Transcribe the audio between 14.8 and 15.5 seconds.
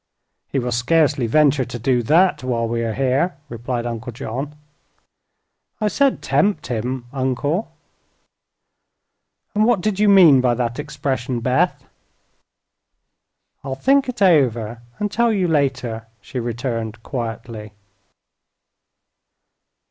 and tell you